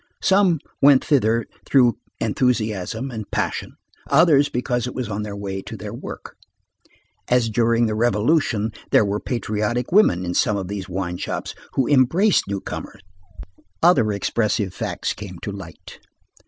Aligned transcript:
Some 0.23 0.57
went 0.81 1.05
thither 1.05 1.45
through 1.63 1.99
enthusiasm 2.19 3.11
and 3.11 3.29
passion; 3.29 3.75
others 4.09 4.49
because 4.49 4.87
it 4.87 4.95
was 4.95 5.07
on 5.07 5.21
their 5.21 5.35
way 5.35 5.61
to 5.61 5.77
their 5.77 5.93
work. 5.93 6.35
As 7.27 7.51
during 7.51 7.85
the 7.85 7.93
Revolution, 7.93 8.71
there 8.89 9.05
were 9.05 9.19
patriotic 9.19 9.91
women 9.91 10.25
in 10.25 10.33
some 10.33 10.57
of 10.57 10.69
these 10.69 10.89
wine 10.89 11.17
shops 11.17 11.53
who 11.73 11.87
embraced 11.87 12.47
newcomers. 12.47 13.01
Other 13.83 14.11
expressive 14.11 14.73
facts 14.73 15.13
came 15.13 15.37
to 15.43 15.51
light. 15.51 15.99